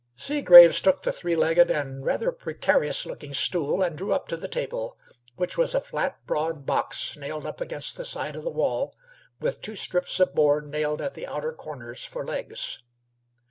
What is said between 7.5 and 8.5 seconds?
against the side of the